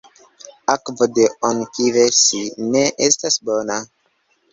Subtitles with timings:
[0.75, 2.41] Akvo de Onkivesi
[2.77, 3.77] ne estas bona.